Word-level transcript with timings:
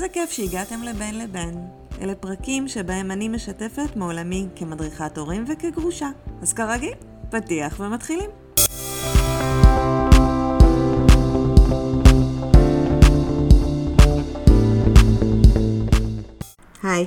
איזה 0.00 0.12
כיף 0.12 0.30
שהגעתם 0.30 0.82
לבין 0.82 1.18
לבין. 1.18 1.66
אלה 2.00 2.14
פרקים 2.14 2.68
שבהם 2.68 3.10
אני 3.10 3.28
משתפת 3.28 3.96
מעולמי 3.96 4.46
כמדריכת 4.56 5.18
הורים 5.18 5.44
וכגרושה. 5.48 6.08
אז 6.42 6.52
כרגיל, 6.52 6.92
פתיח 7.30 7.80
ומתחילים. 7.80 8.30
היי. 16.82 17.06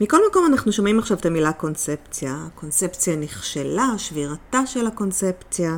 מכל 0.00 0.18
מקום 0.30 0.46
אנחנו 0.52 0.72
שומעים 0.72 0.98
עכשיו 0.98 1.16
את 1.16 1.26
המילה 1.26 1.52
קונספציה. 1.52 2.36
הקונספציה 2.46 3.16
נכשלה, 3.16 3.88
שבירתה 3.98 4.66
של 4.66 4.86
הקונספציה. 4.86 5.76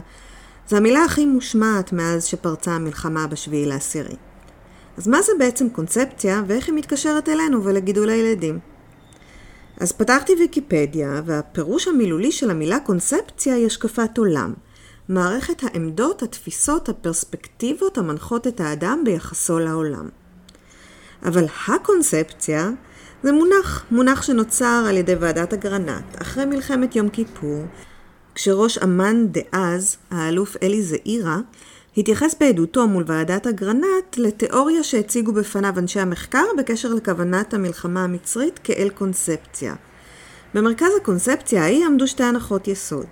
זו 0.68 0.77
המילה 0.77 1.04
הכי 1.04 1.27
מושמעת 1.27 1.92
מאז 1.92 2.24
שפרצה 2.24 2.72
המלחמה 2.72 3.27
בשביעי 3.27 3.66
לעשירי. 3.66 4.16
אז 4.98 5.09
מה 5.09 5.23
זה 5.23 5.33
בעצם 5.38 5.69
קונספציה 5.69 6.43
ואיך 6.47 6.66
היא 6.66 6.75
מתקשרת 6.75 7.29
אלינו 7.29 7.65
ולגידול 7.65 8.11
הילדים? 8.11 8.59
אז 9.80 9.93
פתחתי 9.93 10.33
ויקיפדיה, 10.38 11.23
והפירוש 11.24 11.88
המילולי 11.88 12.33
של 12.33 12.51
המילה 12.51 12.80
קונספציה 12.80 13.55
היא 13.55 13.66
השקפת 13.66 14.19
עולם. 14.19 14.55
מערכת 15.09 15.62
העמדות, 15.62 16.23
התפיסות, 16.23 16.88
הפרספקטיבות 16.88 17.98
המנחות 17.98 18.47
את 18.47 18.61
האדם 18.61 19.02
ביחסו 19.05 19.59
לעולם. 19.59 20.09
אבל 21.23 21.45
הקונספציה 21.69 22.71
זה 23.23 23.33
מונח, 23.33 23.85
מונח 23.91 24.23
שנוצר 24.23 24.85
על 24.88 24.96
ידי 24.96 25.15
ועדת 25.15 25.52
אגרנט 25.52 26.23
אחרי 26.23 26.45
מלחמת 26.45 26.96
יום 26.96 27.09
כיפור, 27.09 27.65
כשראש 28.35 28.79
אמ"ן 28.79 29.27
דאז, 29.27 29.96
האלוף 30.10 30.57
אלי 30.62 30.83
זעירה, 30.83 31.38
התייחס 31.97 32.35
בעדותו 32.40 32.88
מול 32.88 33.04
ועדת 33.07 33.46
אגרנט 33.46 34.16
לתיאוריה 34.16 34.82
שהציגו 34.82 35.32
בפניו 35.32 35.79
אנשי 35.79 36.01
המחקר 36.01 36.45
בקשר 36.59 36.95
לכוונת 36.95 37.54
המלחמה 37.54 38.04
המצרית 38.04 38.59
כאל 38.65 38.88
קונספציה. 38.95 39.74
במרכז 40.54 40.90
הקונספציה 41.02 41.62
ההיא 41.62 41.87
עמדו 41.87 42.07
שתי 42.07 42.23
הנחות 42.23 42.68
יסוד. 42.68 43.07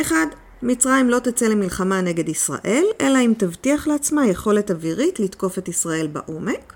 אחד, 0.00 0.26
מצרים 0.62 1.10
לא 1.10 1.18
תצא 1.18 1.46
למלחמה 1.46 2.00
נגד 2.00 2.28
ישראל, 2.28 2.84
אלא 3.00 3.18
אם 3.18 3.32
תבטיח 3.38 3.86
לעצמה 3.86 4.26
יכולת 4.26 4.70
אווירית 4.70 5.20
לתקוף 5.20 5.58
את 5.58 5.68
ישראל 5.68 6.06
בעומק. 6.06 6.72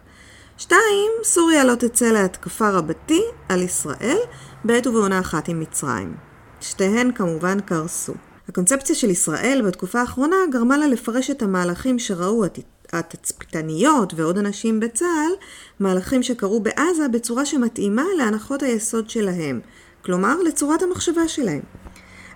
שתיים, 0.59 1.12
סוריה 1.22 1.64
לא 1.64 1.75
תצא 1.75 2.12
להתקפה 2.12 2.70
רבתי 2.70 3.22
על 3.48 3.62
ישראל 3.62 4.19
בעת 4.64 4.86
ובעונה 4.86 5.20
אחת 5.20 5.48
עם 5.48 5.61
מצרים. 5.61 6.14
שתיהן 6.61 7.12
כמובן 7.12 7.61
קרסו. 7.61 8.14
הקונספציה 8.53 8.97
של 8.97 9.11
ישראל 9.11 9.62
בתקופה 9.67 10.00
האחרונה 10.00 10.36
גרמה 10.50 10.78
לה 10.78 10.86
לפרש 10.86 11.31
את 11.31 11.42
המהלכים 11.42 11.98
שראו 11.98 12.45
התצפיתניות 12.92 14.14
ועוד 14.17 14.39
אנשים 14.39 14.81
בצה"ל, 14.81 15.33
מהלכים 15.81 16.22
שקרו 16.22 16.61
בעזה 16.61 17.09
בצורה 17.09 17.47
שמתאימה 17.47 18.05
להנחות 18.19 18.62
היסוד 18.62 19.11
שלהם, 19.11 19.61
כלומר 20.05 20.42
לצורת 20.42 20.83
המחשבה 20.83 21.28
שלהם. 21.28 21.61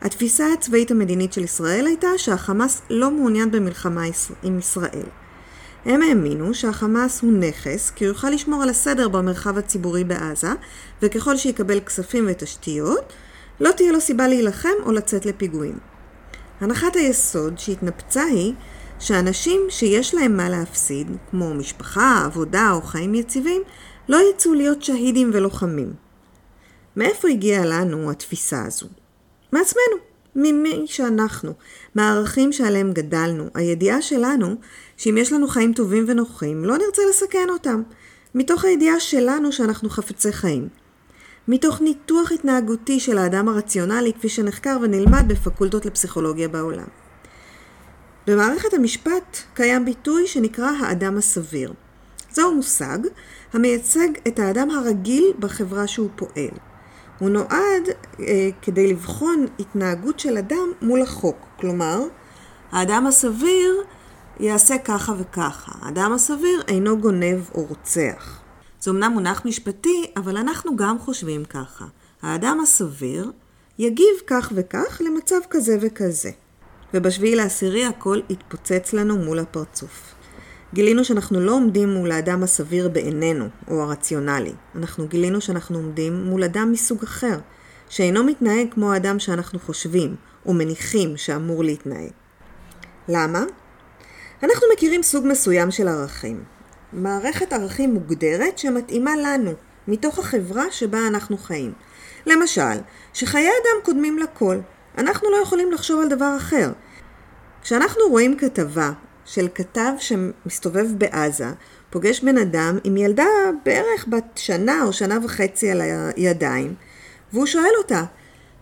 התפיסה 0.00 0.52
הצבאית 0.52 0.90
המדינית 0.90 1.32
של 1.32 1.44
ישראל 1.44 1.86
הייתה 1.86 2.08
שהחמאס 2.16 2.82
לא 2.90 3.10
מעוניין 3.10 3.50
במלחמה 3.50 4.02
עם 4.42 4.58
ישראל. 4.58 5.06
הם 5.84 6.02
האמינו 6.02 6.54
שהחמאס 6.54 7.22
הוא 7.22 7.32
נכס, 7.32 7.90
כי 7.90 8.04
הוא 8.04 8.10
יוכל 8.10 8.30
לשמור 8.30 8.62
על 8.62 8.68
הסדר 8.68 9.08
במרחב 9.08 9.58
הציבורי 9.58 10.04
בעזה, 10.04 10.52
וככל 11.02 11.36
שיקבל 11.36 11.80
כספים 11.80 12.26
ותשתיות, 12.30 13.12
לא 13.60 13.70
תהיה 13.70 13.92
לו 13.92 14.00
סיבה 14.00 14.28
להילחם 14.28 14.74
או 14.84 14.92
לצאת 14.92 15.26
לפיגועים. 15.26 15.95
הנחת 16.60 16.96
היסוד 16.96 17.58
שהתנפצה 17.58 18.24
היא 18.24 18.54
שאנשים 18.98 19.60
שיש 19.68 20.14
להם 20.14 20.36
מה 20.36 20.48
להפסיד, 20.48 21.10
כמו 21.30 21.54
משפחה, 21.54 22.22
עבודה 22.24 22.70
או 22.72 22.82
חיים 22.82 23.14
יציבים, 23.14 23.62
לא 24.08 24.18
יצאו 24.30 24.54
להיות 24.54 24.82
שהידים 24.82 25.30
ולוחמים. 25.32 25.92
מאיפה 26.96 27.28
הגיעה 27.28 27.64
לנו 27.64 28.10
התפיסה 28.10 28.64
הזו? 28.64 28.86
מעצמנו, 29.52 29.96
ממי 30.36 30.82
שאנחנו, 30.86 31.52
מהערכים 31.94 32.52
שעליהם 32.52 32.92
גדלנו, 32.92 33.48
הידיעה 33.54 34.02
שלנו 34.02 34.54
שאם 34.96 35.16
יש 35.18 35.32
לנו 35.32 35.48
חיים 35.48 35.72
טובים 35.72 36.04
ונוחים, 36.08 36.64
לא 36.64 36.78
נרצה 36.78 37.02
לסכן 37.10 37.46
אותם, 37.50 37.82
מתוך 38.34 38.64
הידיעה 38.64 39.00
שלנו 39.00 39.52
שאנחנו 39.52 39.90
חפצי 39.90 40.32
חיים. 40.32 40.68
מתוך 41.48 41.80
ניתוח 41.80 42.32
התנהגותי 42.32 43.00
של 43.00 43.18
האדם 43.18 43.48
הרציונלי 43.48 44.12
כפי 44.12 44.28
שנחקר 44.28 44.76
ונלמד 44.82 45.24
בפקולטות 45.28 45.86
לפסיכולוגיה 45.86 46.48
בעולם. 46.48 46.86
במערכת 48.26 48.74
המשפט 48.74 49.36
קיים 49.54 49.84
ביטוי 49.84 50.26
שנקרא 50.26 50.70
האדם 50.80 51.16
הסביר. 51.16 51.72
זהו 52.30 52.54
מושג 52.54 52.98
המייצג 53.52 54.08
את 54.28 54.38
האדם 54.38 54.70
הרגיל 54.70 55.32
בחברה 55.38 55.86
שהוא 55.86 56.08
פועל. 56.16 56.56
הוא 57.18 57.30
נועד 57.30 57.88
אה, 58.20 58.48
כדי 58.62 58.92
לבחון 58.92 59.46
התנהגות 59.58 60.20
של 60.20 60.38
אדם 60.38 60.72
מול 60.82 61.02
החוק. 61.02 61.36
כלומר, 61.60 62.00
האדם 62.72 63.06
הסביר 63.06 63.82
יעשה 64.40 64.78
ככה 64.78 65.12
וככה. 65.18 65.72
האדם 65.82 66.12
הסביר 66.12 66.62
אינו 66.68 66.98
גונב 66.98 67.40
או 67.54 67.64
רוצח. 67.64 68.45
זה 68.86 68.90
אמנם 68.90 69.12
מונח 69.12 69.42
משפטי, 69.44 70.10
אבל 70.16 70.36
אנחנו 70.36 70.76
גם 70.76 70.98
חושבים 70.98 71.44
ככה. 71.44 71.84
האדם 72.22 72.60
הסביר 72.62 73.32
יגיב 73.78 74.14
כך 74.26 74.52
וכך 74.54 75.00
למצב 75.04 75.36
כזה 75.50 75.78
וכזה. 75.80 76.30
ובשביעי 76.94 77.36
לעשירי 77.36 77.84
הכל 77.84 78.20
התפוצץ 78.30 78.92
לנו 78.92 79.16
מול 79.16 79.38
הפרצוף. 79.38 80.14
גילינו 80.74 81.04
שאנחנו 81.04 81.40
לא 81.40 81.52
עומדים 81.52 81.88
מול 81.88 82.12
האדם 82.12 82.42
הסביר 82.42 82.88
בעינינו, 82.88 83.48
או 83.68 83.82
הרציונלי. 83.82 84.52
אנחנו 84.74 85.08
גילינו 85.08 85.40
שאנחנו 85.40 85.76
עומדים 85.76 86.24
מול 86.24 86.44
אדם 86.44 86.72
מסוג 86.72 87.02
אחר, 87.02 87.38
שאינו 87.88 88.24
מתנהג 88.24 88.66
כמו 88.70 88.92
האדם 88.92 89.18
שאנחנו 89.18 89.58
חושבים, 89.58 90.16
או 90.46 90.54
מניחים 90.54 91.16
שאמור 91.16 91.64
להתנהג. 91.64 92.10
למה? 93.08 93.44
אנחנו 94.42 94.66
מכירים 94.74 95.02
סוג 95.02 95.26
מסוים 95.26 95.70
של 95.70 95.88
ערכים. 95.88 96.55
מערכת 96.92 97.52
ערכים 97.52 97.94
מוגדרת 97.94 98.58
שמתאימה 98.58 99.16
לנו, 99.16 99.52
מתוך 99.88 100.18
החברה 100.18 100.64
שבה 100.70 101.06
אנחנו 101.06 101.38
חיים. 101.38 101.72
למשל, 102.26 102.78
שחיי 103.14 103.48
אדם 103.48 103.84
קודמים 103.84 104.18
לכל. 104.18 104.58
אנחנו 104.98 105.30
לא 105.30 105.36
יכולים 105.36 105.72
לחשוב 105.72 106.00
על 106.00 106.08
דבר 106.08 106.36
אחר. 106.36 106.72
כשאנחנו 107.62 108.02
רואים 108.10 108.36
כתבה 108.36 108.92
של 109.24 109.48
כתב 109.54 109.92
שמסתובב 109.98 110.86
בעזה, 110.98 111.46
פוגש 111.90 112.20
בן 112.20 112.38
אדם 112.38 112.78
עם 112.84 112.96
ילדה 112.96 113.26
בערך 113.64 114.06
בת 114.08 114.24
שנה 114.36 114.82
או 114.84 114.92
שנה 114.92 115.18
וחצי 115.24 115.70
על 115.70 115.80
הידיים, 116.16 116.74
והוא 117.32 117.46
שואל 117.46 117.72
אותה, 117.78 118.04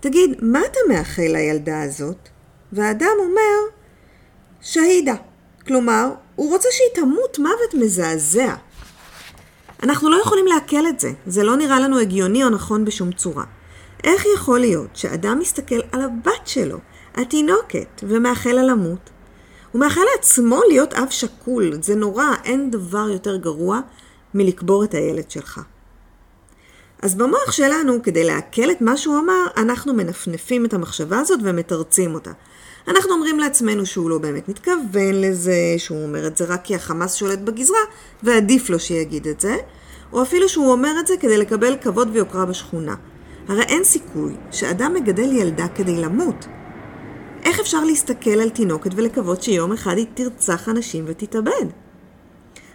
תגיד, 0.00 0.30
מה 0.42 0.60
אתה 0.70 0.78
מאחל 0.88 1.22
לילדה 1.22 1.82
הזאת? 1.82 2.28
והאדם 2.72 3.16
אומר, 3.18 3.76
שהידה. 4.60 5.14
כלומר, 5.66 6.08
הוא 6.36 6.50
רוצה 6.50 6.68
שהיא 6.72 7.04
תמות 7.04 7.38
מוות 7.38 7.74
מזעזע. 7.74 8.54
אנחנו 9.82 10.10
לא 10.10 10.16
יכולים 10.16 10.46
לעכל 10.46 10.86
את 10.86 11.00
זה, 11.00 11.12
זה 11.26 11.42
לא 11.42 11.56
נראה 11.56 11.80
לנו 11.80 11.98
הגיוני 11.98 12.44
או 12.44 12.48
נכון 12.48 12.84
בשום 12.84 13.12
צורה. 13.12 13.44
איך 14.04 14.24
יכול 14.34 14.60
להיות 14.60 14.96
שאדם 14.96 15.38
מסתכל 15.38 15.80
על 15.92 16.00
הבת 16.00 16.46
שלו, 16.46 16.78
התינוקת, 17.14 18.00
ומאחל 18.02 18.52
לה 18.52 18.62
למות? 18.62 19.10
הוא 19.72 19.80
מאחל 19.80 20.00
לעצמו 20.14 20.60
להיות 20.68 20.94
אב 20.94 21.10
שכול, 21.10 21.72
זה 21.82 21.94
נורא, 21.94 22.26
אין 22.44 22.70
דבר 22.70 23.08
יותר 23.12 23.36
גרוע 23.36 23.80
מלקבור 24.34 24.84
את 24.84 24.94
הילד 24.94 25.30
שלך. 25.30 25.60
אז 27.02 27.14
במוח 27.14 27.52
שלנו, 27.52 28.02
כדי 28.02 28.24
לעכל 28.24 28.70
את 28.70 28.80
מה 28.80 28.96
שהוא 28.96 29.18
אמר, 29.18 29.46
אנחנו 29.56 29.94
מנפנפים 29.94 30.64
את 30.64 30.74
המחשבה 30.74 31.18
הזאת 31.18 31.40
ומתרצים 31.42 32.14
אותה. 32.14 32.30
אנחנו 32.88 33.12
אומרים 33.12 33.38
לעצמנו 33.38 33.86
שהוא 33.86 34.10
לא 34.10 34.18
באמת 34.18 34.48
מתכוון 34.48 35.14
לזה, 35.14 35.74
שהוא 35.78 36.02
אומר 36.02 36.26
את 36.26 36.36
זה 36.36 36.44
רק 36.44 36.64
כי 36.64 36.74
החמאס 36.74 37.14
שולט 37.14 37.38
בגזרה, 37.38 37.78
ועדיף 38.22 38.70
לו 38.70 38.80
שיגיד 38.80 39.28
את 39.28 39.40
זה, 39.40 39.56
או 40.12 40.22
אפילו 40.22 40.48
שהוא 40.48 40.72
אומר 40.72 40.94
את 41.00 41.06
זה 41.06 41.14
כדי 41.20 41.38
לקבל 41.38 41.76
כבוד 41.80 42.08
ויוקרה 42.12 42.46
בשכונה. 42.46 42.94
הרי 43.48 43.62
אין 43.62 43.84
סיכוי 43.84 44.34
שאדם 44.50 44.94
מגדל 44.94 45.32
ילדה 45.32 45.68
כדי 45.68 45.96
למות. 45.96 46.46
איך 47.44 47.60
אפשר 47.60 47.84
להסתכל 47.84 48.30
על 48.30 48.50
תינוקת 48.50 48.90
ולקוות 48.94 49.42
שיום 49.42 49.72
אחד 49.72 49.96
היא 49.96 50.06
תרצח 50.14 50.68
אנשים 50.68 51.04
ותתאבד? 51.06 51.66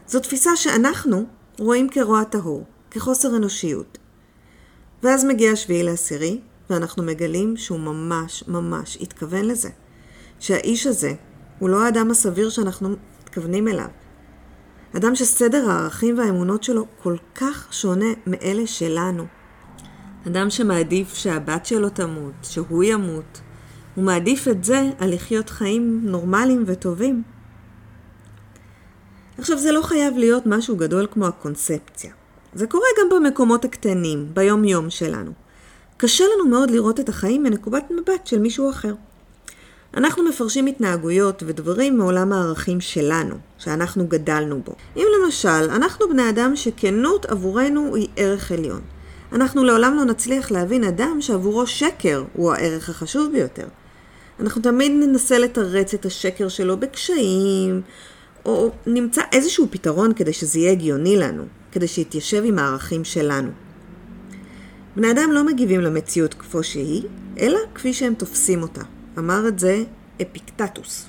זו 0.07 0.19
תפיסה 0.19 0.55
שאנחנו 0.55 1.25
רואים 1.59 1.89
כרוע 1.89 2.23
טהור, 2.23 2.63
כחוסר 2.91 3.35
אנושיות. 3.35 3.97
ואז 5.03 5.25
מגיע 5.25 5.51
השביעי 5.51 5.83
לעשירי, 5.83 6.39
ואנחנו 6.69 7.03
מגלים 7.03 7.57
שהוא 7.57 7.79
ממש 7.79 8.43
ממש 8.47 8.97
התכוון 9.01 9.45
לזה. 9.45 9.69
שהאיש 10.39 10.87
הזה 10.87 11.13
הוא 11.59 11.69
לא 11.69 11.85
האדם 11.85 12.11
הסביר 12.11 12.49
שאנחנו 12.49 12.95
מתכוונים 13.21 13.67
אליו. 13.67 13.87
אדם 14.97 15.15
שסדר 15.15 15.69
הערכים 15.69 16.17
והאמונות 16.17 16.63
שלו 16.63 16.85
כל 17.03 17.15
כך 17.35 17.67
שונה 17.71 18.05
מאלה 18.27 18.67
שלנו. 18.67 19.25
אדם 20.27 20.49
שמעדיף 20.49 21.13
שהבת 21.13 21.65
שלו 21.65 21.89
תמות, 21.89 22.33
שהוא 22.41 22.83
ימות. 22.83 23.41
הוא 23.95 24.03
מעדיף 24.03 24.47
את 24.47 24.63
זה 24.63 24.89
על 24.99 25.13
לחיות 25.13 25.49
חיים 25.49 26.01
נורמליים 26.03 26.63
וטובים. 26.65 27.23
עכשיו, 29.37 29.57
זה 29.57 29.71
לא 29.71 29.81
חייב 29.81 30.17
להיות 30.17 30.43
משהו 30.45 30.77
גדול 30.77 31.07
כמו 31.11 31.27
הקונספציה. 31.27 32.11
זה 32.53 32.67
קורה 32.67 32.87
גם 32.99 33.09
במקומות 33.09 33.65
הקטנים, 33.65 34.27
ביום-יום 34.33 34.89
שלנו. 34.89 35.31
קשה 35.97 36.23
לנו 36.23 36.49
מאוד 36.49 36.71
לראות 36.71 36.99
את 36.99 37.09
החיים 37.09 37.43
מנקודת 37.43 37.91
מבט 37.91 38.27
של 38.27 38.39
מישהו 38.39 38.69
אחר. 38.69 38.93
אנחנו 39.97 40.23
מפרשים 40.23 40.65
התנהגויות 40.65 41.43
ודברים 41.45 41.97
מעולם 41.97 42.33
הערכים 42.33 42.81
שלנו, 42.81 43.35
שאנחנו 43.57 44.07
גדלנו 44.07 44.61
בו. 44.65 44.75
אם 44.97 45.05
למשל, 45.19 45.69
אנחנו 45.69 46.09
בני 46.09 46.29
אדם 46.29 46.55
שכנות 46.55 47.25
עבורנו 47.25 47.95
היא 47.95 48.07
ערך 48.15 48.51
עליון. 48.51 48.81
אנחנו 49.31 49.63
לעולם 49.63 49.95
לא 49.95 50.05
נצליח 50.05 50.51
להבין 50.51 50.83
אדם 50.83 51.17
שעבורו 51.21 51.67
שקר 51.67 52.23
הוא 52.33 52.53
הערך 52.53 52.89
החשוב 52.89 53.31
ביותר. 53.31 53.67
אנחנו 54.39 54.61
תמיד 54.61 54.91
ננסה 54.91 55.37
לתרץ 55.37 55.93
את 55.93 56.05
השקר 56.05 56.47
שלו 56.47 56.77
בקשיים, 56.77 57.81
או 58.45 58.71
נמצא 58.87 59.21
איזשהו 59.31 59.67
פתרון 59.71 60.13
כדי 60.13 60.33
שזה 60.33 60.59
יהיה 60.59 60.71
הגיוני 60.71 61.17
לנו, 61.17 61.43
כדי 61.71 61.87
שיתיישב 61.87 62.43
עם 62.45 62.59
הערכים 62.59 63.03
שלנו. 63.03 63.51
בני 64.95 65.11
אדם 65.11 65.31
לא 65.31 65.45
מגיבים 65.45 65.81
למציאות 65.81 66.33
כפו 66.33 66.63
שהיא, 66.63 67.03
אלא 67.39 67.59
כפי 67.75 67.93
שהם 67.93 68.13
תופסים 68.13 68.61
אותה. 68.61 68.81
אמר 69.19 69.47
את 69.47 69.59
זה 69.59 69.83
אפיקטטוס. 70.21 71.05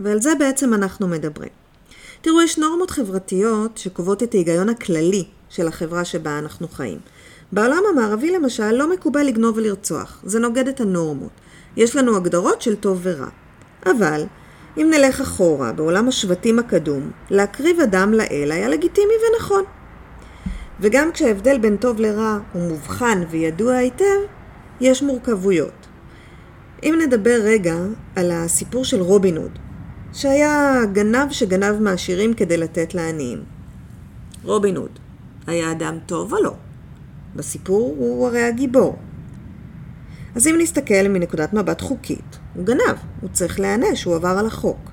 ועל 0.00 0.20
זה 0.20 0.30
בעצם 0.38 0.74
אנחנו 0.74 1.08
מדברים. 1.08 1.50
תראו, 2.20 2.42
יש 2.42 2.58
נורמות 2.58 2.90
חברתיות 2.90 3.78
שקובעות 3.78 4.22
את 4.22 4.34
ההיגיון 4.34 4.68
הכללי 4.68 5.24
של 5.48 5.68
החברה 5.68 6.04
שבה 6.04 6.38
אנחנו 6.38 6.68
חיים. 6.68 6.98
בעולם 7.52 7.82
המערבי 7.92 8.30
למשל 8.30 8.70
לא 8.70 8.92
מקובל 8.92 9.22
לגנוב 9.22 9.56
ולרצוח, 9.56 10.20
זה 10.24 10.38
נוגד 10.38 10.68
את 10.68 10.80
הנורמות. 10.80 11.30
יש 11.76 11.96
לנו 11.96 12.16
הגדרות 12.16 12.62
של 12.62 12.76
טוב 12.76 13.00
ורע. 13.02 13.28
אבל, 13.86 14.24
אם 14.76 14.90
נלך 14.90 15.20
אחורה, 15.20 15.72
בעולם 15.72 16.08
השבטים 16.08 16.58
הקדום, 16.58 17.10
להקריב 17.30 17.80
אדם 17.80 18.12
לאל 18.12 18.52
היה 18.52 18.68
לגיטימי 18.68 19.14
ונכון. 19.32 19.64
וגם 20.80 21.12
כשההבדל 21.12 21.58
בין 21.58 21.76
טוב 21.76 22.00
לרע 22.00 22.38
הוא 22.52 22.62
מובחן 22.62 23.22
וידוע 23.30 23.74
היטב, 23.74 24.20
יש 24.80 25.02
מורכבויות. 25.02 25.77
אם 26.82 26.98
נדבר 27.06 27.40
רגע 27.42 27.76
על 28.16 28.30
הסיפור 28.30 28.84
של 28.84 29.00
רובין 29.00 29.36
הוד, 29.36 29.58
שהיה 30.12 30.80
גנב 30.92 31.30
שגנב 31.30 31.80
מעשירים 31.80 32.34
כדי 32.34 32.56
לתת 32.56 32.94
לעניים. 32.94 33.42
רובין 34.44 34.76
הוד, 34.76 34.98
היה 35.46 35.72
אדם 35.72 35.98
טוב 36.06 36.34
או 36.34 36.42
לא? 36.42 36.54
בסיפור 37.36 37.94
הוא 37.98 38.26
הרי 38.26 38.42
הגיבור. 38.42 38.96
אז 40.34 40.46
אם 40.46 40.56
נסתכל 40.58 41.08
מנקודת 41.08 41.52
מבט 41.52 41.80
חוקית, 41.80 42.38
הוא 42.54 42.64
גנב, 42.64 42.96
הוא 43.20 43.30
צריך 43.32 43.60
להיענש, 43.60 44.04
הוא 44.04 44.14
עבר 44.14 44.36
על 44.38 44.46
החוק. 44.46 44.90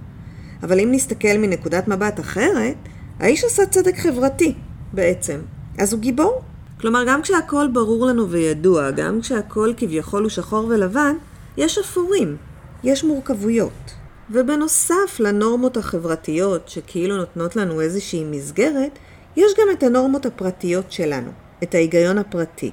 אבל 0.64 0.80
אם 0.80 0.90
נסתכל 0.92 1.38
מנקודת 1.38 1.88
מבט 1.88 2.20
אחרת, 2.20 2.76
האיש 3.20 3.44
עשה 3.44 3.66
צדק 3.66 3.98
חברתי, 3.98 4.56
בעצם. 4.94 5.40
אז 5.78 5.94
הוא 5.94 6.02
גיבור. 6.02 6.42
כלומר, 6.80 7.04
גם 7.08 7.22
כשהכול 7.22 7.68
ברור 7.74 8.06
לנו 8.06 8.30
וידוע, 8.30 8.92
גם 8.92 9.22
כשהכול 9.22 9.74
כביכול 9.78 10.22
הוא 10.22 10.30
שחור 10.30 10.66
ולבן, 10.70 11.16
יש 11.58 11.78
אפורים, 11.78 12.38
יש 12.84 13.04
מורכבויות. 13.04 13.94
ובנוסף 14.30 15.20
לנורמות 15.20 15.78
החברתיות 15.78 16.70
שכאילו 16.70 17.18
נותנות 17.18 17.56
לנו 17.56 17.82
איזושהי 17.82 18.24
מסגרת, 18.24 19.00
יש 19.36 19.54
גם 19.60 19.68
את 19.74 19.84
הנורמות 19.84 20.26
הפרטיות 20.26 20.92
שלנו, 20.92 21.32
את 21.64 21.76
ההיגיון 21.76 22.18
הפרטי. 22.18 22.72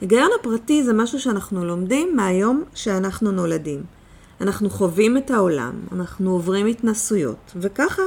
היגיון 0.00 0.30
הפרטי 0.40 0.82
זה 0.82 0.92
משהו 0.92 1.20
שאנחנו 1.20 1.64
לומדים 1.64 2.16
מהיום 2.16 2.64
שאנחנו 2.74 3.32
נולדים. 3.32 3.82
אנחנו 4.40 4.70
חווים 4.70 5.16
את 5.16 5.30
העולם, 5.30 5.80
אנחנו 5.92 6.30
עוברים 6.30 6.66
התנסויות, 6.66 7.52
וככה 7.56 8.02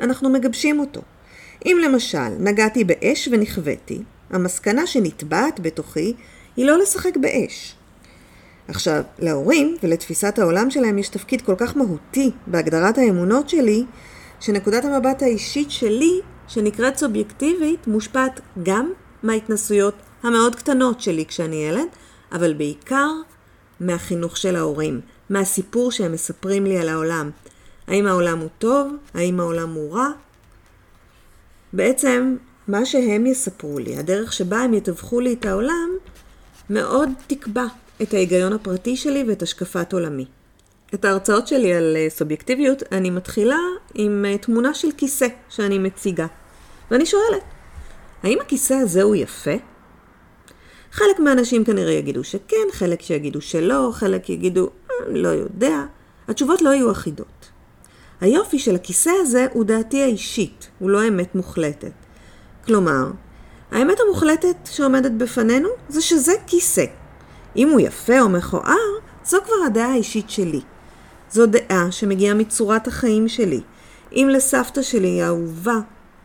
אנחנו 0.00 0.30
מגבשים 0.30 0.80
אותו. 0.80 1.02
אם 1.66 1.78
למשל 1.84 2.28
נגעתי 2.38 2.84
באש 2.84 3.28
ונכוויתי, 3.32 4.02
המסקנה 4.30 4.86
שנטבעת 4.86 5.60
בתוכי 5.60 6.14
היא 6.56 6.66
לא 6.66 6.78
לשחק 6.78 7.16
באש. 7.16 7.74
עכשיו, 8.68 9.02
להורים 9.18 9.76
ולתפיסת 9.82 10.38
העולם 10.38 10.70
שלהם 10.70 10.98
יש 10.98 11.08
תפקיד 11.08 11.42
כל 11.42 11.54
כך 11.58 11.76
מהותי 11.76 12.30
בהגדרת 12.46 12.98
האמונות 12.98 13.48
שלי, 13.48 13.84
שנקודת 14.40 14.84
המבט 14.84 15.22
האישית 15.22 15.70
שלי, 15.70 16.20
שנקראת 16.48 16.96
סובייקטיבית, 16.96 17.86
מושפעת 17.86 18.40
גם 18.62 18.92
מההתנסויות 19.22 19.94
המאוד 20.22 20.54
קטנות 20.54 21.00
שלי 21.00 21.26
כשאני 21.26 21.56
ילד, 21.56 21.86
אבל 22.32 22.54
בעיקר 22.54 23.10
מהחינוך 23.80 24.36
של 24.36 24.56
ההורים, 24.56 25.00
מהסיפור 25.30 25.90
שהם 25.90 26.12
מספרים 26.12 26.64
לי 26.64 26.78
על 26.78 26.88
העולם. 26.88 27.30
האם 27.86 28.06
העולם 28.06 28.38
הוא 28.38 28.48
טוב? 28.58 28.92
האם 29.14 29.40
העולם 29.40 29.74
הוא 29.74 29.94
רע? 29.94 30.08
בעצם, 31.72 32.36
מה 32.68 32.86
שהם 32.86 33.26
יספרו 33.26 33.78
לי, 33.78 33.96
הדרך 33.96 34.32
שבה 34.32 34.58
הם 34.58 34.74
יתווכו 34.74 35.20
לי 35.20 35.32
את 35.32 35.44
העולם, 35.46 35.88
מאוד 36.70 37.10
תקבע 37.26 37.66
את 38.02 38.14
ההיגיון 38.14 38.52
הפרטי 38.52 38.96
שלי 38.96 39.24
ואת 39.28 39.42
השקפת 39.42 39.92
עולמי. 39.92 40.24
את 40.94 41.04
ההרצאות 41.04 41.46
שלי 41.46 41.74
על 41.74 41.96
אה, 41.96 42.06
סובייקטיביות 42.10 42.82
אני 42.92 43.10
מתחילה 43.10 43.58
עם 43.94 44.24
אה, 44.28 44.38
תמונה 44.38 44.74
של 44.74 44.88
כיסא 44.96 45.26
שאני 45.48 45.78
מציגה. 45.78 46.26
ואני 46.90 47.06
שואלת, 47.06 47.42
האם 48.22 48.38
הכיסא 48.40 48.74
הזה 48.74 49.02
הוא 49.02 49.16
יפה? 49.16 49.54
חלק 50.92 51.18
מהאנשים 51.18 51.64
כנראה 51.64 51.92
יגידו 51.92 52.24
שכן, 52.24 52.66
חלק 52.72 53.02
שיגידו 53.02 53.40
שלא, 53.40 53.90
חלק 53.92 54.30
יגידו, 54.30 54.70
אה, 54.90 54.96
לא 55.08 55.28
יודע. 55.28 55.84
התשובות 56.28 56.62
לא 56.62 56.70
יהיו 56.70 56.90
אחידות. 56.90 57.48
היופי 58.20 58.58
של 58.58 58.74
הכיסא 58.74 59.10
הזה 59.20 59.46
הוא 59.52 59.64
דעתי 59.64 60.02
האישית, 60.02 60.68
הוא 60.78 60.90
לא 60.90 61.08
אמת 61.08 61.34
מוחלטת. 61.34 61.92
כלומר, 62.64 63.10
האמת 63.70 63.98
המוחלטת 64.00 64.56
שעומדת 64.64 65.12
בפנינו 65.12 65.68
זה 65.88 66.00
שזה 66.00 66.32
כיסא. 66.46 66.84
אם 67.56 67.68
הוא 67.68 67.80
יפה 67.80 68.20
או 68.20 68.28
מכוער, 68.28 68.76
זו 69.24 69.38
כבר 69.44 69.66
הדעה 69.66 69.92
האישית 69.92 70.30
שלי. 70.30 70.60
זו 71.30 71.46
דעה 71.46 71.92
שמגיעה 71.92 72.34
מצורת 72.34 72.88
החיים 72.88 73.28
שלי. 73.28 73.60
אם 74.12 74.28
לסבתא 74.32 74.82
שלי 74.82 75.22
האהובה 75.22 75.78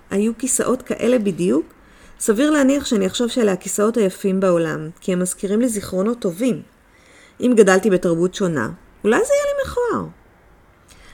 היו 0.10 0.32
כיסאות 0.38 0.82
כאלה 0.82 1.20
בדיוק, 1.20 1.66
סביר 2.20 2.50
להניח 2.50 2.86
שאני 2.86 3.08
אחשוב 3.08 3.28
שאלה 3.28 3.52
הכיסאות 3.52 3.98
היפים 3.98 4.40
בעולם, 4.40 4.90
כי 5.02 5.14
הם 5.14 5.20
מזכירים 5.20 5.62
לי 5.62 5.68
זיכרונות 5.68 6.20
טובים. 6.20 6.62
אם 7.42 7.54
גדלתי 7.56 7.90
בתרבות 7.90 8.36
שונה, 8.36 8.70
אולי 9.04 9.18
זה 9.18 9.34
יהיה 9.34 9.46
לי 9.46 9.72
מכוער. 9.72 10.08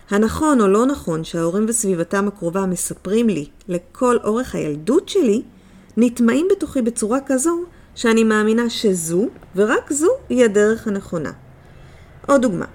הנכון 0.09 0.61
או 0.61 0.67
לא 0.67 0.85
נכון 0.85 1.23
שההורים 1.23 1.65
וסביבתם 1.67 2.27
הקרובה 2.27 2.65
מספרים 2.65 3.29
לי 3.29 3.47
לכל 3.67 4.17
אורך 4.23 4.55
הילדות 4.55 5.09
שלי, 5.09 5.41
נטמעים 5.97 6.47
בתוכי 6.51 6.81
בצורה 6.81 7.19
כזו 7.25 7.63
שאני 7.97 8.23
מאמינה 8.23 8.69
שזו, 8.69 9.27
ורק 9.55 9.93
זו, 9.93 10.09
היא 10.29 10.45
הדרך 10.45 10.87
הנכונה. 10.87 11.31
עוד 12.27 12.41
דוגמה. 12.41 12.65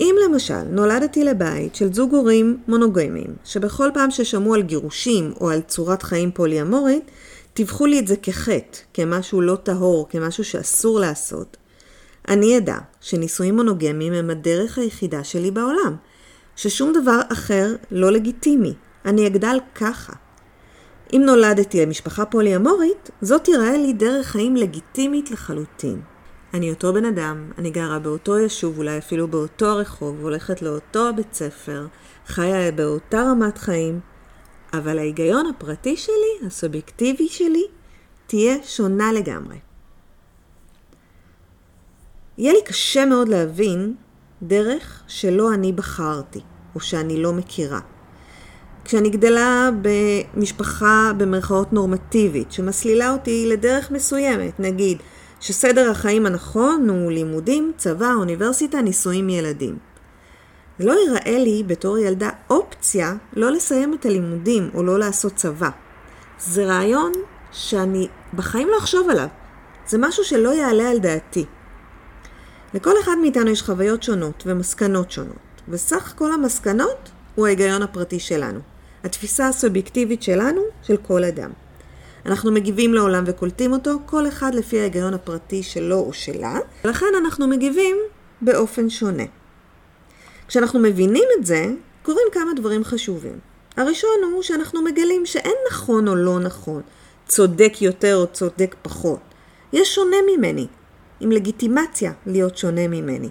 אם 0.00 0.14
למשל 0.24 0.62
נולדתי 0.62 1.24
לבית 1.24 1.74
של 1.74 1.94
זוג 1.94 2.14
הורים 2.14 2.58
מונוגמיים, 2.68 3.34
שבכל 3.44 3.90
פעם 3.94 4.10
ששמעו 4.10 4.54
על 4.54 4.62
גירושים 4.62 5.32
או 5.40 5.50
על 5.50 5.60
צורת 5.60 6.02
חיים 6.02 6.30
פוליאמורית, 6.30 7.10
טיווחו 7.54 7.86
לי 7.86 7.98
את 7.98 8.06
זה 8.06 8.16
כחטא, 8.16 8.78
כמשהו 8.94 9.40
לא 9.40 9.56
טהור, 9.56 10.06
כמשהו 10.10 10.44
שאסור 10.44 11.00
לעשות, 11.00 11.56
אני 12.28 12.58
אדע 12.58 12.76
שנישואים 13.00 13.56
מונוגמיים 13.56 14.12
הם 14.12 14.30
הדרך 14.30 14.78
היחידה 14.78 15.24
שלי 15.24 15.50
בעולם, 15.50 15.96
ששום 16.56 16.92
דבר 17.02 17.20
אחר 17.32 17.74
לא 17.90 18.12
לגיטימי. 18.12 18.74
אני 19.04 19.26
אגדל 19.26 19.58
ככה. 19.74 20.12
אם 21.12 21.22
נולדתי 21.26 21.86
למשפחה 21.86 22.24
פוליאמורית, 22.24 23.10
זאת 23.20 23.44
תיראה 23.44 23.76
לי 23.76 23.92
דרך 23.92 24.26
חיים 24.26 24.56
לגיטימית 24.56 25.30
לחלוטין. 25.30 26.00
אני 26.54 26.70
אותו 26.70 26.92
בן 26.92 27.04
אדם, 27.04 27.52
אני 27.58 27.70
גרה 27.70 27.98
באותו 27.98 28.38
יישוב, 28.38 28.78
אולי 28.78 28.98
אפילו 28.98 29.28
באותו 29.28 29.66
הרחוב, 29.66 30.20
הולכת 30.20 30.62
לאותו 30.62 31.08
הבית 31.08 31.34
ספר, 31.34 31.86
חיה 32.26 32.72
באותה 32.72 33.22
רמת 33.22 33.58
חיים, 33.58 34.00
אבל 34.72 34.98
ההיגיון 34.98 35.46
הפרטי 35.46 35.96
שלי, 35.96 36.46
הסובייקטיבי 36.46 37.28
שלי, 37.28 37.64
תהיה 38.26 38.56
שונה 38.62 39.12
לגמרי. 39.12 39.58
יהיה 42.38 42.52
לי 42.52 42.62
קשה 42.64 43.04
מאוד 43.04 43.28
להבין 43.28 43.94
דרך 44.42 45.02
שלא 45.06 45.54
אני 45.54 45.72
בחרתי, 45.72 46.40
או 46.74 46.80
שאני 46.80 47.22
לא 47.22 47.32
מכירה. 47.32 47.80
כשאני 48.90 49.10
גדלה 49.10 49.70
במשפחה 49.82 51.12
במרכאות 51.16 51.72
נורמטיבית, 51.72 52.52
שמסלילה 52.52 53.12
אותי 53.12 53.46
לדרך 53.48 53.90
מסוימת, 53.90 54.60
נגיד 54.60 54.98
שסדר 55.40 55.90
החיים 55.90 56.26
הנכון 56.26 56.88
הוא 56.88 57.12
לימודים, 57.12 57.72
צבא, 57.76 58.12
אוניברסיטה, 58.12 58.80
נישואים 58.80 59.28
ילדים. 59.28 59.78
לא 60.80 60.92
ייראה 60.92 61.38
לי 61.38 61.62
בתור 61.66 61.98
ילדה 61.98 62.30
אופציה 62.50 63.14
לא 63.36 63.50
לסיים 63.50 63.94
את 63.94 64.06
הלימודים 64.06 64.70
או 64.74 64.82
לא 64.82 64.98
לעשות 64.98 65.34
צבא. 65.34 65.70
זה 66.38 66.66
רעיון 66.66 67.12
שאני 67.52 68.08
בחיים 68.34 68.68
לא 68.68 68.78
אחשוב 68.78 69.10
עליו. 69.10 69.28
זה 69.86 69.98
משהו 69.98 70.24
שלא 70.24 70.50
יעלה 70.54 70.90
על 70.90 70.98
דעתי. 70.98 71.44
לכל 72.74 72.94
אחד 73.02 73.14
מאיתנו 73.20 73.50
יש 73.50 73.62
חוויות 73.62 74.02
שונות 74.02 74.42
ומסקנות 74.46 75.10
שונות, 75.10 75.62
וסך 75.68 76.14
כל 76.16 76.32
המסקנות 76.32 77.10
הוא 77.34 77.46
ההיגיון 77.46 77.82
הפרטי 77.82 78.20
שלנו. 78.20 78.69
התפיסה 79.04 79.48
הסובייקטיבית 79.48 80.22
שלנו, 80.22 80.60
של 80.82 80.96
כל 80.96 81.24
אדם. 81.24 81.50
אנחנו 82.26 82.52
מגיבים 82.52 82.94
לעולם 82.94 83.24
וקולטים 83.26 83.72
אותו, 83.72 83.98
כל 84.06 84.28
אחד 84.28 84.54
לפי 84.54 84.80
ההיגיון 84.80 85.14
הפרטי 85.14 85.62
שלו 85.62 85.96
או 85.98 86.12
שלה, 86.12 86.58
ולכן 86.84 87.06
אנחנו 87.22 87.48
מגיבים 87.48 87.96
באופן 88.40 88.90
שונה. 88.90 89.24
כשאנחנו 90.48 90.80
מבינים 90.80 91.24
את 91.38 91.46
זה, 91.46 91.66
קורים 92.02 92.26
כמה 92.32 92.50
דברים 92.56 92.84
חשובים. 92.84 93.38
הראשון 93.76 94.18
הוא 94.32 94.42
שאנחנו 94.42 94.82
מגלים 94.82 95.26
שאין 95.26 95.54
נכון 95.70 96.08
או 96.08 96.14
לא 96.14 96.40
נכון, 96.40 96.82
צודק 97.26 97.72
יותר 97.80 98.16
או 98.16 98.26
צודק 98.26 98.74
פחות. 98.82 99.20
יש 99.72 99.94
שונה 99.94 100.16
ממני, 100.36 100.66
עם 101.20 101.32
לגיטימציה 101.32 102.12
להיות 102.26 102.56
שונה 102.56 102.88
ממני. 102.88 103.28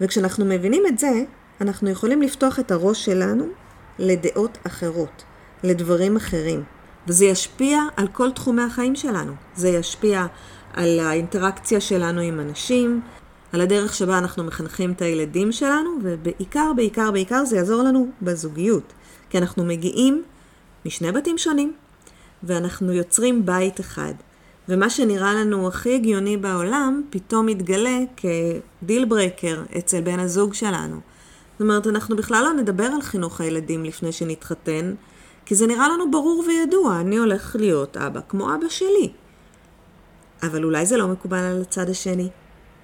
וכשאנחנו 0.00 0.44
מבינים 0.44 0.86
את 0.86 0.98
זה, 0.98 1.24
אנחנו 1.60 1.90
יכולים 1.90 2.22
לפתוח 2.22 2.60
את 2.60 2.70
הראש 2.70 3.04
שלנו 3.04 3.46
לדעות 3.98 4.58
אחרות, 4.66 5.22
לדברים 5.62 6.16
אחרים. 6.16 6.62
וזה 7.08 7.24
ישפיע 7.24 7.78
על 7.96 8.08
כל 8.08 8.30
תחומי 8.30 8.62
החיים 8.62 8.96
שלנו. 8.96 9.32
זה 9.54 9.68
ישפיע 9.68 10.26
על 10.72 11.00
האינטראקציה 11.00 11.80
שלנו 11.80 12.20
עם 12.20 12.40
אנשים, 12.40 13.00
על 13.52 13.60
הדרך 13.60 13.94
שבה 13.94 14.18
אנחנו 14.18 14.44
מחנכים 14.44 14.92
את 14.92 15.02
הילדים 15.02 15.52
שלנו, 15.52 15.90
ובעיקר, 16.02 16.72
בעיקר, 16.76 17.10
בעיקר 17.10 17.44
זה 17.44 17.56
יעזור 17.56 17.82
לנו 17.82 18.08
בזוגיות. 18.22 18.92
כי 19.30 19.38
אנחנו 19.38 19.64
מגיעים 19.64 20.22
משני 20.86 21.12
בתים 21.12 21.38
שונים, 21.38 21.72
ואנחנו 22.42 22.92
יוצרים 22.92 23.46
בית 23.46 23.80
אחד. 23.80 24.14
ומה 24.68 24.90
שנראה 24.90 25.34
לנו 25.34 25.68
הכי 25.68 25.94
הגיוני 25.94 26.36
בעולם, 26.36 27.02
פתאום 27.10 27.46
מתגלה 27.46 27.98
כדיל 28.16 29.04
ברקר 29.04 29.62
אצל 29.78 30.00
בן 30.00 30.20
הזוג 30.20 30.54
שלנו. 30.54 31.00
זאת 31.62 31.68
אומרת, 31.68 31.86
אנחנו 31.86 32.16
בכלל 32.16 32.44
לא 32.44 32.52
נדבר 32.62 32.84
על 32.84 33.02
חינוך 33.02 33.40
הילדים 33.40 33.84
לפני 33.84 34.12
שנתחתן, 34.12 34.94
כי 35.46 35.54
זה 35.54 35.66
נראה 35.66 35.88
לנו 35.88 36.10
ברור 36.10 36.44
וידוע, 36.46 37.00
אני 37.00 37.16
הולך 37.16 37.56
להיות 37.58 37.96
אבא 37.96 38.20
כמו 38.28 38.54
אבא 38.54 38.68
שלי. 38.68 39.12
אבל 40.42 40.64
אולי 40.64 40.86
זה 40.86 40.96
לא 40.96 41.08
מקובל 41.08 41.38
על 41.38 41.62
הצד 41.62 41.88
השני. 41.90 42.28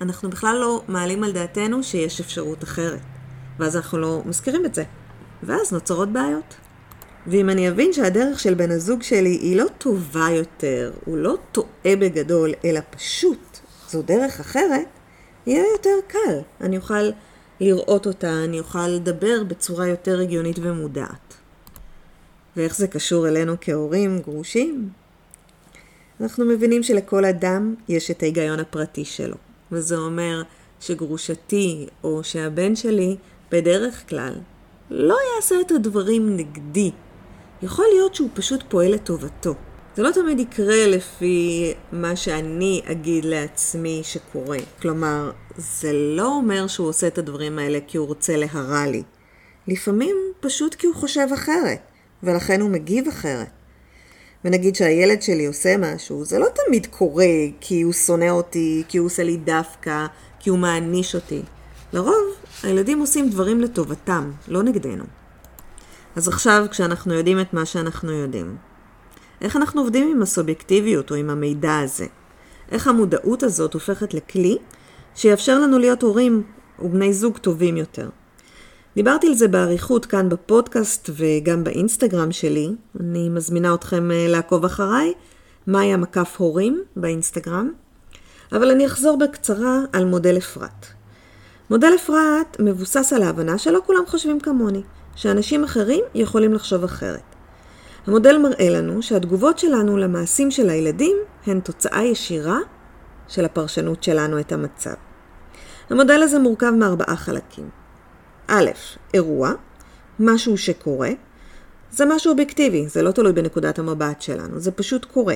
אנחנו 0.00 0.30
בכלל 0.30 0.56
לא 0.60 0.82
מעלים 0.88 1.24
על 1.24 1.32
דעתנו 1.32 1.82
שיש 1.82 2.20
אפשרות 2.20 2.64
אחרת. 2.64 3.00
ואז 3.58 3.76
אנחנו 3.76 3.98
לא 3.98 4.22
מזכירים 4.24 4.64
את 4.66 4.74
זה. 4.74 4.84
ואז 5.42 5.72
נוצרות 5.72 6.08
בעיות. 6.08 6.54
ואם 7.26 7.50
אני 7.50 7.68
אבין 7.68 7.92
שהדרך 7.92 8.40
של 8.40 8.54
בן 8.54 8.70
הזוג 8.70 9.02
שלי 9.02 9.38
היא 9.42 9.56
לא 9.56 9.66
טובה 9.78 10.28
יותר, 10.30 10.92
הוא 11.04 11.16
לא 11.16 11.36
טועה 11.52 11.96
בגדול, 11.98 12.52
אלא 12.64 12.80
פשוט 12.90 13.58
זו 13.88 14.02
דרך 14.02 14.40
אחרת, 14.40 14.86
יהיה 15.46 15.64
יותר 15.72 15.98
קל. 16.08 16.38
אני 16.60 16.76
אוכל 16.76 17.10
לראות 17.60 18.06
אותה, 18.06 18.44
אני 18.44 18.58
אוכל 18.58 18.88
לדבר 18.88 19.44
בצורה 19.48 19.86
יותר 19.86 20.20
הגיונית 20.20 20.58
ומודעת. 20.62 21.34
ואיך 22.56 22.76
זה 22.76 22.86
קשור 22.86 23.28
אלינו 23.28 23.54
כהורים 23.60 24.18
גרושים? 24.18 24.88
אנחנו 26.20 26.44
מבינים 26.44 26.82
שלכל 26.82 27.24
אדם 27.24 27.74
יש 27.88 28.10
את 28.10 28.22
ההיגיון 28.22 28.60
הפרטי 28.60 29.04
שלו. 29.04 29.36
וזה 29.72 29.96
אומר 29.96 30.42
שגרושתי 30.80 31.86
או 32.04 32.24
שהבן 32.24 32.76
שלי 32.76 33.16
בדרך 33.50 34.08
כלל 34.08 34.34
לא 34.90 35.16
יעשה 35.36 35.60
את 35.60 35.70
הדברים 35.70 36.36
נגדי. 36.36 36.90
יכול 37.62 37.84
להיות 37.94 38.14
שהוא 38.14 38.28
פשוט 38.34 38.64
פועל 38.68 38.92
לטובתו. 38.92 39.54
זה 39.98 40.04
לא 40.04 40.10
תמיד 40.10 40.40
יקרה 40.40 40.86
לפי 40.86 41.74
מה 41.92 42.16
שאני 42.16 42.82
אגיד 42.84 43.24
לעצמי 43.24 44.00
שקורה. 44.04 44.58
כלומר, 44.82 45.30
זה 45.56 45.92
לא 45.92 46.26
אומר 46.26 46.66
שהוא 46.66 46.88
עושה 46.88 47.06
את 47.06 47.18
הדברים 47.18 47.58
האלה 47.58 47.78
כי 47.86 47.98
הוא 47.98 48.06
רוצה 48.06 48.36
להרע 48.36 48.86
לי. 48.86 49.02
לפעמים 49.68 50.16
פשוט 50.40 50.74
כי 50.74 50.86
הוא 50.86 50.94
חושב 50.94 51.26
אחרת, 51.34 51.78
ולכן 52.22 52.60
הוא 52.60 52.70
מגיב 52.70 53.08
אחרת. 53.08 53.48
ונגיד 54.44 54.74
שהילד 54.74 55.22
שלי 55.22 55.46
עושה 55.46 55.76
משהו, 55.76 56.24
זה 56.24 56.38
לא 56.38 56.46
תמיד 56.54 56.86
קורה 56.86 57.26
כי 57.60 57.82
הוא 57.82 57.92
שונא 57.92 58.30
אותי, 58.30 58.82
כי 58.88 58.98
הוא 58.98 59.06
עושה 59.06 59.24
לי 59.24 59.36
דווקא, 59.36 60.06
כי 60.40 60.50
הוא 60.50 60.58
מעניש 60.58 61.14
אותי. 61.14 61.42
לרוב, 61.92 62.24
הילדים 62.62 63.00
עושים 63.00 63.30
דברים 63.30 63.60
לטובתם, 63.60 64.30
לא 64.48 64.62
נגדנו. 64.62 65.04
אז 66.16 66.28
עכשיו, 66.28 66.66
כשאנחנו 66.70 67.14
יודעים 67.14 67.40
את 67.40 67.54
מה 67.54 67.66
שאנחנו 67.66 68.12
יודעים, 68.12 68.67
איך 69.40 69.56
אנחנו 69.56 69.80
עובדים 69.80 70.10
עם 70.10 70.22
הסובייקטיביות 70.22 71.10
או 71.10 71.16
עם 71.16 71.30
המידע 71.30 71.78
הזה? 71.78 72.06
איך 72.72 72.86
המודעות 72.86 73.42
הזאת 73.42 73.74
הופכת 73.74 74.14
לכלי 74.14 74.56
שיאפשר 75.14 75.58
לנו 75.58 75.78
להיות 75.78 76.02
הורים 76.02 76.42
ובני 76.78 77.12
זוג 77.12 77.38
טובים 77.38 77.76
יותר? 77.76 78.08
דיברתי 78.96 79.26
על 79.26 79.34
זה 79.34 79.48
באריכות 79.48 80.06
כאן 80.06 80.28
בפודקאסט 80.28 81.10
וגם 81.12 81.64
באינסטגרם 81.64 82.32
שלי. 82.32 82.68
אני 83.00 83.28
מזמינה 83.28 83.74
אתכם 83.74 84.10
אה, 84.10 84.26
לעקוב 84.28 84.64
אחריי, 84.64 85.12
מאיה 85.66 85.96
מקף 85.96 86.34
הורים 86.38 86.82
באינסטגרם. 86.96 87.70
אבל 88.52 88.70
אני 88.70 88.86
אחזור 88.86 89.18
בקצרה 89.18 89.80
על 89.92 90.04
מודל 90.04 90.38
אפרת. 90.38 90.86
מודל 91.70 91.92
אפרת 91.94 92.56
מבוסס 92.60 93.12
על 93.12 93.22
ההבנה 93.22 93.58
שלא 93.58 93.80
כולם 93.86 94.06
חושבים 94.06 94.40
כמוני, 94.40 94.82
שאנשים 95.16 95.64
אחרים 95.64 96.04
יכולים 96.14 96.54
לחשוב 96.54 96.84
אחרת. 96.84 97.37
המודל 98.06 98.38
מראה 98.38 98.70
לנו 98.70 99.02
שהתגובות 99.02 99.58
שלנו 99.58 99.96
למעשים 99.96 100.50
של 100.50 100.70
הילדים 100.70 101.16
הן 101.46 101.60
תוצאה 101.60 102.04
ישירה 102.04 102.58
של 103.28 103.44
הפרשנות 103.44 104.02
שלנו 104.02 104.40
את 104.40 104.52
המצב. 104.52 104.94
המודל 105.90 106.22
הזה 106.22 106.38
מורכב 106.38 106.70
מארבעה 106.70 107.16
חלקים. 107.16 107.70
א', 108.46 108.70
אירוע, 109.14 109.52
משהו 110.20 110.58
שקורה, 110.58 111.10
זה 111.90 112.04
משהו 112.06 112.30
אובייקטיבי, 112.30 112.88
זה 112.88 113.02
לא 113.02 113.10
תלוי 113.10 113.32
בנקודת 113.32 113.78
המבט 113.78 114.22
שלנו, 114.22 114.60
זה 114.60 114.70
פשוט 114.70 115.04
קורה. 115.04 115.34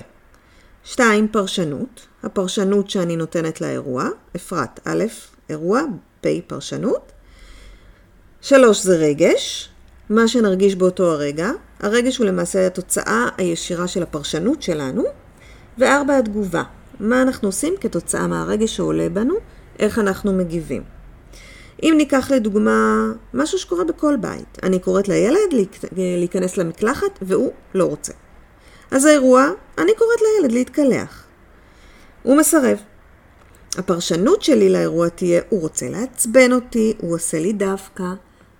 שתיים, 0.84 1.28
פרשנות, 1.28 2.06
הפרשנות 2.22 2.90
שאני 2.90 3.16
נותנת 3.16 3.60
לאירוע, 3.60 4.08
אפרת, 4.36 4.80
א', 4.84 5.04
אירוע, 5.48 5.82
פ', 6.20 6.26
פרשנות. 6.46 7.12
שלוש, 8.40 8.82
זה 8.82 8.96
רגש, 8.96 9.71
מה 10.12 10.28
שנרגיש 10.28 10.74
באותו 10.74 11.12
הרגע, 11.12 11.50
הרגש 11.80 12.16
הוא 12.16 12.26
למעשה 12.26 12.66
התוצאה 12.66 13.28
הישירה 13.38 13.88
של 13.88 14.02
הפרשנות 14.02 14.62
שלנו. 14.62 15.04
וארבע, 15.78 16.18
התגובה, 16.18 16.62
מה 17.00 17.22
אנחנו 17.22 17.48
עושים 17.48 17.74
כתוצאה 17.80 18.26
מהרגש 18.26 18.76
שעולה 18.76 19.08
בנו, 19.08 19.34
איך 19.78 19.98
אנחנו 19.98 20.32
מגיבים. 20.32 20.82
אם 21.82 21.94
ניקח 21.96 22.30
לדוגמה 22.30 23.06
משהו 23.34 23.58
שקורה 23.58 23.84
בכל 23.84 24.16
בית, 24.20 24.58
אני 24.62 24.78
קוראת 24.78 25.08
לילד 25.08 25.66
להיכנס 25.96 26.56
למקלחת 26.56 27.18
והוא 27.22 27.52
לא 27.74 27.84
רוצה. 27.84 28.12
אז 28.90 29.04
האירוע, 29.04 29.50
אני 29.78 29.92
קוראת 29.98 30.18
לילד 30.20 30.52
להתקלח. 30.52 31.24
הוא 32.22 32.36
מסרב. 32.36 32.78
הפרשנות 33.78 34.42
שלי 34.42 34.70
לאירוע 34.70 35.08
תהיה, 35.08 35.42
הוא 35.48 35.60
רוצה 35.60 35.88
לעצבן 35.88 36.52
אותי, 36.52 36.94
הוא 36.98 37.14
עושה 37.14 37.38
לי 37.38 37.52
דווקא. 37.52 38.04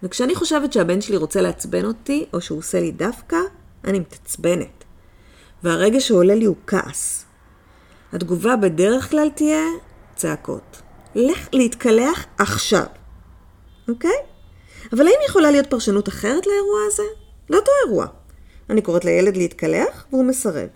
וכשאני 0.02 0.34
חושבת 0.34 0.72
שהבן 0.72 1.00
שלי 1.00 1.16
רוצה 1.16 1.40
לעצבן 1.40 1.84
אותי, 1.84 2.26
או 2.32 2.40
שהוא 2.40 2.58
עושה 2.58 2.80
לי 2.80 2.92
דווקא, 2.92 3.36
אני 3.84 3.98
מתעצבנת. 3.98 4.84
והרגע 5.62 6.00
שעולה 6.00 6.34
לי 6.34 6.44
הוא 6.44 6.56
כעס. 6.66 7.24
התגובה 8.12 8.56
בדרך 8.56 9.10
כלל 9.10 9.30
תהיה 9.34 9.64
צעקות. 10.16 10.82
לך 11.14 11.48
להתקלח 11.52 12.24
עכשיו. 12.38 12.86
אוקיי? 13.88 14.16
אבל 14.92 15.06
האם 15.06 15.18
יכולה 15.28 15.50
להיות 15.50 15.66
פרשנות 15.66 16.08
אחרת 16.08 16.46
לאירוע 16.46 16.80
הזה? 16.86 17.02
לאותו 17.50 17.70
אירוע. 17.86 18.06
אני 18.70 18.82
קוראת 18.82 19.04
לילד 19.04 19.36
להתקלח 19.36 20.06
והוא 20.10 20.24
מסרב. 20.24 20.68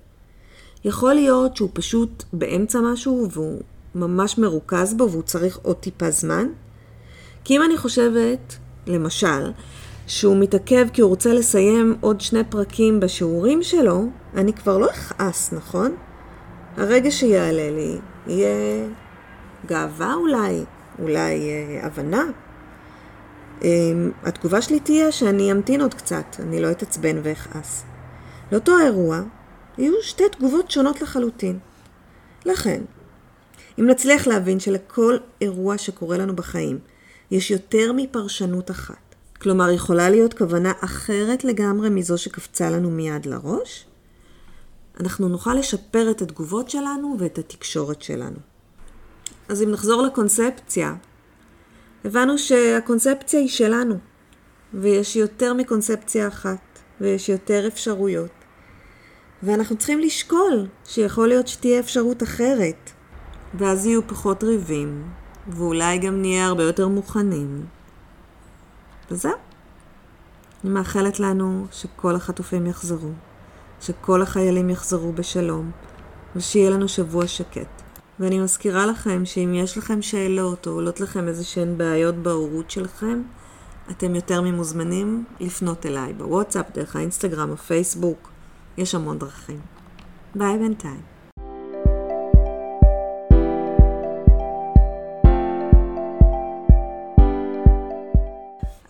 יכול 0.85 1.15
להיות 1.15 1.57
שהוא 1.57 1.71
פשוט 1.73 2.25
באמצע 2.33 2.79
משהו 2.81 3.29
והוא 3.31 3.63
ממש 3.95 4.39
מרוכז 4.39 4.95
בו 4.95 5.11
והוא 5.11 5.23
צריך 5.23 5.59
עוד 5.63 5.77
טיפה 5.77 6.11
זמן. 6.11 6.47
כי 7.45 7.57
אם 7.57 7.63
אני 7.63 7.77
חושבת, 7.77 8.57
למשל, 8.87 9.53
שהוא 10.07 10.37
מתעכב 10.37 10.87
כי 10.93 11.01
הוא 11.01 11.09
רוצה 11.09 11.33
לסיים 11.33 11.97
עוד 12.01 12.21
שני 12.21 12.45
פרקים 12.45 13.01
בשיעורים 13.01 13.63
שלו, 13.63 14.05
אני 14.35 14.53
כבר 14.53 14.79
לא 14.79 14.91
אכעס, 14.91 15.53
נכון? 15.53 15.97
הרגע 16.77 17.11
שיעלה 17.11 17.71
לי 17.71 17.99
יהיה 18.27 18.87
גאווה 19.67 20.15
אולי, 20.15 20.65
אולי 20.99 21.51
אה, 21.51 21.87
הבנה. 21.87 22.25
אמ, 23.63 24.11
התגובה 24.23 24.63
שלי 24.63 24.81
תהיה 24.81 25.13
שאני 25.13 25.53
אמתין 25.53 25.81
עוד 25.81 25.95
קצת, 25.95 26.37
אני 26.39 26.61
לא 26.61 26.71
אתעצבן 26.71 27.17
ואכעס. 27.23 27.85
לאותו 28.53 28.79
האירוע 28.79 29.21
יהיו 29.79 29.95
שתי 30.03 30.25
תגובות 30.33 30.71
שונות 30.71 31.03
לחלוטין. 31.03 31.59
לכן, 32.47 32.83
אם 33.79 33.87
נצליח 33.87 34.27
להבין 34.27 34.61
שלכל 34.61 35.17
אירוע 35.41 35.79
שקורה 35.79 36.19
לנו 36.19 36.37
בחיים 36.37 36.79
יש 37.31 37.51
יותר 37.51 37.93
מפרשנות 37.97 38.71
אחת, 38.71 39.15
כלומר 39.41 39.71
יכולה 39.71 40.11
להיות 40.11 40.35
כוונה 40.35 40.73
אחרת 40.81 41.45
לגמרי 41.45 41.91
מזו 41.91 42.19
שקפצה 42.19 42.71
לנו 42.71 42.91
מיד 42.91 43.27
לראש, 43.27 43.87
אנחנו 45.01 45.29
נוכל 45.29 45.55
לשפר 45.55 46.11
את 46.11 46.23
התגובות 46.23 46.71
שלנו 46.71 47.17
ואת 47.19 47.39
התקשורת 47.39 48.03
שלנו. 48.03 48.39
אז 49.49 49.63
אם 49.63 49.71
נחזור 49.71 50.03
לקונספציה, 50.03 50.95
הבנו 52.05 52.39
שהקונספציה 52.39 53.41
היא 53.41 53.49
שלנו, 53.49 53.95
ויש 54.75 55.17
יותר 55.17 55.55
מקונספציה 55.55 56.29
אחת. 56.29 56.77
ויש 57.01 57.29
יותר 57.29 57.67
אפשרויות. 57.67 58.31
ואנחנו 59.43 59.77
צריכים 59.77 60.01
לשקול 60.01 60.67
שיכול 60.85 61.29
להיות 61.29 61.49
שתהיה 61.49 61.81
אפשרות 61.81 62.23
אחרת. 62.23 62.91
ואז 63.55 63.87
יהיו 63.87 64.07
פחות 64.07 64.45
ריבים, 64.45 65.05
ואולי 65.49 65.99
גם 65.99 66.21
נהיה 66.21 66.47
הרבה 66.47 66.63
יותר 66.63 66.89
מוכנים. 66.89 67.67
וזהו. 69.11 69.33
אני 70.65 70.73
מאחלת 70.73 71.21
לנו 71.21 71.67
שכל 71.73 72.17
החטופים 72.17 72.67
יחזרו, 72.67 73.11
שכל 73.81 74.23
החיילים 74.23 74.71
יחזרו 74.71 75.13
בשלום, 75.13 75.71
ושיהיה 76.37 76.71
לנו 76.71 76.89
שבוע 76.89 77.27
שקט. 77.27 77.83
ואני 78.21 78.41
מזכירה 78.41 78.87
לכם 78.87 79.25
שאם 79.25 79.55
יש 79.55 79.79
לכם 79.79 80.03
שאלות 80.03 80.67
או 80.67 80.73
עולות 80.73 81.01
לכם 81.01 81.29
איזה 81.29 81.45
שהן 81.45 81.79
בעיות 81.79 82.15
בהורות 82.15 82.71
שלכם, 82.71 83.23
אתם 83.91 84.15
יותר 84.15 84.41
ממוזמנים 84.41 85.25
לפנות 85.41 85.87
אליי 85.87 86.13
בוואטסאפ, 86.13 86.67
דרך 86.75 86.97
האינסטגרם, 86.97 87.53
הפייסבוק, 87.53 88.31
יש 88.77 88.95
המון 88.95 89.19
דרכים. 89.19 89.61
ביי 90.35 90.59
בינתיים. 90.59 91.16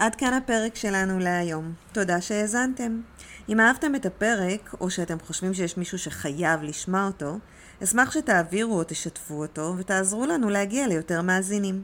עד 0.07 0.15
כאן 0.15 0.33
הפרק 0.33 0.75
שלנו 0.75 1.19
להיום. 1.19 1.73
תודה 1.93 2.21
שהאזנתם. 2.21 3.01
אם 3.49 3.61
אהבתם 3.61 3.95
את 3.95 4.07
הפרק, 4.07 4.75
או 4.81 4.91
שאתם 4.91 5.17
חושבים 5.27 5.55
שיש 5.55 5.77
מישהו 5.77 5.99
שחייב 5.99 6.63
לשמוע 6.63 7.07
אותו, 7.07 7.39
אשמח 7.85 8.11
שתעבירו 8.11 8.79
או 8.79 8.85
תשתפו 8.85 9.35
אותו, 9.35 9.75
ותעזרו 9.79 10.27
לנו 10.27 10.51
להגיע 10.51 10.87
ליותר 10.87 11.23
מאזינים. 11.23 11.83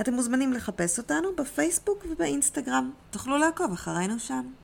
אתם 0.00 0.14
מוזמנים 0.14 0.52
לחפש 0.52 0.98
אותנו 0.98 1.28
בפייסבוק 1.36 2.04
ובאינסטגרם. 2.10 2.90
תוכלו 3.10 3.38
לעקוב 3.38 3.72
אחרינו 3.72 4.18
שם. 4.18 4.52